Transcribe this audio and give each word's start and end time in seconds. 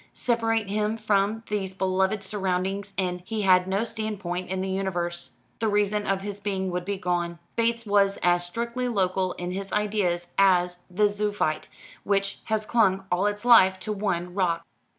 Separate 0.15 0.67
him 0.67 0.97
from 0.97 1.43
these 1.47 1.75
beloved 1.75 2.23
surroundings, 2.23 2.91
and 2.97 3.21
he 3.23 3.43
had 3.43 3.67
no 3.67 3.83
standpoint 3.83 4.49
in 4.49 4.61
the 4.61 4.67
universe. 4.67 5.35
The 5.59 5.67
reason 5.67 6.07
of 6.07 6.21
his 6.21 6.39
being 6.39 6.71
would 6.71 6.85
be 6.85 6.97
gone. 6.97 7.37
Bates 7.55 7.85
was 7.85 8.17
as 8.23 8.43
strictly 8.43 8.87
local 8.87 9.33
in 9.33 9.51
his 9.51 9.71
ideas 9.71 10.29
as 10.39 10.81
the 10.89 11.07
zoophyte 11.07 11.67
which 12.03 12.39
has 12.45 12.65
clung 12.65 13.05
all 13.11 13.27
its 13.27 13.45
life 13.45 13.79
to 13.81 13.93
one 13.93 14.33
rock. 14.33 14.63